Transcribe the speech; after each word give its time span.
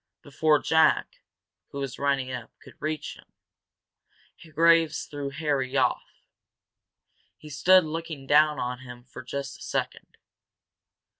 Before 0.23 0.57
Jack, 0.57 1.21
who 1.69 1.77
was 1.77 1.99
running 1.99 2.31
up, 2.31 2.49
could 2.59 2.73
reach 2.79 3.13
them, 3.15 3.31
Graves 4.51 5.05
threw 5.05 5.29
Harry 5.29 5.77
off. 5.77 6.23
He 7.37 7.51
stood 7.51 7.83
looking 7.83 8.25
down 8.25 8.57
on 8.57 8.79
him 8.79 9.03
for 9.03 9.21
just 9.21 9.59
a 9.59 9.61
second. 9.61 10.17